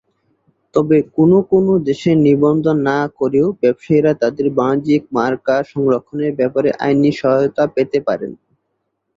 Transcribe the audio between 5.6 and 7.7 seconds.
সংরক্ষণের ব্যাপারে আইনি সহায়তা